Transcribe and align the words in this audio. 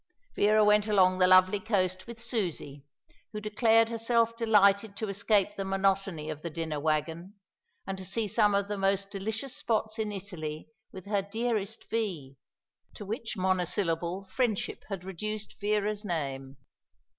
Vera 0.35 0.63
went 0.65 0.87
along 0.87 1.19
the 1.19 1.27
lovely 1.27 1.59
coast 1.59 2.07
with 2.07 2.19
Susie, 2.19 2.83
who 3.33 3.39
declared 3.39 3.89
herself 3.89 4.35
delighted 4.35 4.97
to 4.97 5.09
escape 5.09 5.55
the 5.55 5.63
monotony 5.63 6.27
of 6.27 6.41
the 6.41 6.49
dinner 6.49 6.79
wagon, 6.79 7.35
and 7.85 7.99
to 7.99 8.03
see 8.05 8.27
some 8.27 8.55
of 8.55 8.67
the 8.67 8.79
most 8.79 9.11
delicious 9.11 9.55
spots 9.55 9.99
in 9.99 10.11
Italy 10.11 10.67
with 10.91 11.05
her 11.05 11.21
dearest 11.21 11.87
Vee, 11.87 12.35
to 12.95 13.05
which 13.05 13.37
monosyllable 13.37 14.23
friendship 14.33 14.83
had 14.89 15.03
reduced 15.03 15.59
Vera's 15.61 16.03
name. 16.03 16.57